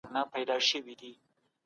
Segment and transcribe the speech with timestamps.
[0.01, 0.57] د غریبانو حق باید ادا
[0.99, 1.11] سي.